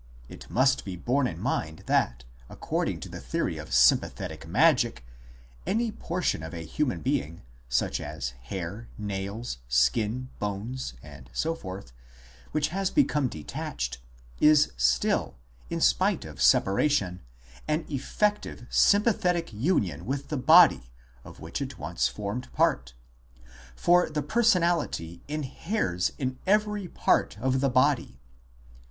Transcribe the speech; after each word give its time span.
It 0.35 0.49
must 0.49 0.83
be 0.83 0.95
borne 0.95 1.27
in 1.27 1.39
mind 1.39 1.83
that, 1.85 2.23
according 2.49 3.01
to 3.01 3.07
the 3.09 3.19
theory 3.19 3.59
of 3.59 3.71
sympathetic 3.71 4.47
magic, 4.47 5.05
any 5.67 5.91
portion 5.91 6.41
of 6.41 6.55
a 6.55 6.65
human 6.65 7.01
being, 7.01 7.43
such 7.69 7.99
as 8.01 8.29
hair, 8.41 8.89
nails, 8.97 9.59
skin, 9.67 10.29
bones, 10.39 10.95
and 11.03 11.29
so 11.33 11.53
forth, 11.53 11.91
which 12.51 12.69
has 12.69 12.89
become 12.89 13.27
detached, 13.27 13.99
is 14.39 14.71
still, 14.75 15.35
in 15.69 15.79
spite 15.79 16.25
of 16.25 16.41
separation, 16.41 17.21
in 17.67 17.85
effective 17.87 18.65
sympa 18.71 19.13
thetic 19.13 19.53
union 19.53 20.07
with 20.07 20.29
the 20.29 20.35
body 20.35 20.89
of 21.23 21.39
which 21.39 21.61
it 21.61 21.77
once 21.77 22.07
formed 22.07 22.51
part; 22.53 22.95
for 23.75 24.09
the 24.09 24.23
personality 24.23 25.21
inheres 25.27 26.11
in 26.17 26.39
every 26.47 26.87
part 26.87 27.37
of 27.37 27.61
the 27.61 27.69
body. 27.69 28.19